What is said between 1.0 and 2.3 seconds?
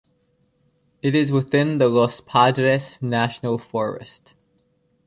It is within the Los